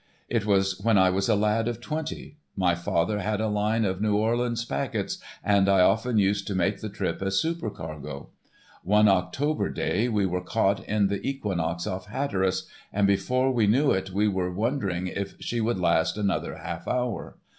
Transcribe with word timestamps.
It 0.29 0.47
was 0.47 0.79
when 0.81 0.97
I 0.97 1.11
was 1.11 1.29
a 1.29 1.35
lad 1.35 1.67
of 1.67 1.79
twenty. 1.79 2.35
My 2.55 2.73
father 2.73 3.19
had 3.19 3.39
a 3.39 3.47
line 3.47 3.85
of 3.85 4.01
New 4.01 4.15
Orleans 4.17 4.65
packets 4.65 5.19
and 5.43 5.69
I 5.69 5.81
often 5.81 6.17
used 6.17 6.47
to 6.47 6.55
make 6.55 6.81
the 6.81 6.89
trip 6.89 7.21
as 7.21 7.39
super 7.39 7.69
cargo. 7.69 8.29
One 8.83 9.07
October 9.07 9.69
day 9.69 10.09
we 10.09 10.25
were 10.25 10.41
caught 10.41 10.83
in 10.87 11.05
the 11.09 11.23
equinox 11.23 11.85
off 11.85 12.07
Hatteras, 12.07 12.65
and 12.91 13.05
before 13.05 13.51
we 13.51 13.67
knew 13.67 13.91
it 13.91 14.09
we 14.09 14.27
were 14.27 14.51
wondering 14.51 15.05
if 15.05 15.35
she 15.39 15.61
would 15.61 15.77
last 15.77 16.17
another 16.17 16.55
half 16.57 16.87
hour. 16.87 17.37